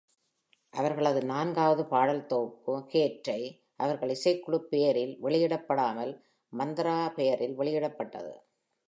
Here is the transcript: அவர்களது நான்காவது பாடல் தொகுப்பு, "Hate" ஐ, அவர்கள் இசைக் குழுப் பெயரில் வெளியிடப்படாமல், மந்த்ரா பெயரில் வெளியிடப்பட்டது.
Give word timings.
அவர்களது 0.73 1.23
நான்காவது 1.23 1.85
பாடல் 1.85 2.25
தொகுப்பு, 2.25 2.79
"Hate" 2.93 3.29
ஐ, 3.29 3.61
அவர்கள் 3.75 4.09
இசைக் 4.09 4.43
குழுப் 4.43 4.69
பெயரில் 4.69 5.17
வெளியிடப்படாமல், 5.23 6.13
மந்த்ரா 6.53 7.13
பெயரில் 7.13 7.57
வெளியிடப்பட்டது. 7.59 8.33